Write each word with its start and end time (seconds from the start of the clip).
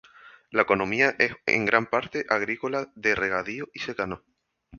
La 0.49 0.63
economía 0.63 1.15
es 1.19 1.31
en 1.45 1.63
gran 1.65 1.85
parte 1.85 2.25
agrícola 2.27 2.91
de 2.95 3.13
regadío 3.13 3.69
y 3.71 3.81
secano. 3.81 4.23